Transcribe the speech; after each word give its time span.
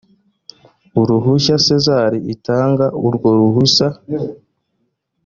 uruhushya 0.99 1.55
sezar 1.67 2.11
itanga 2.33 2.85
urwo 3.05 3.29
ruhusa 3.39 3.87